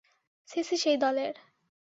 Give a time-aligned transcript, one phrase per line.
[0.49, 1.33] CC সেই দলের।